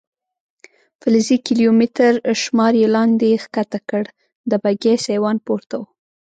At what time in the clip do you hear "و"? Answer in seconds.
5.79-5.83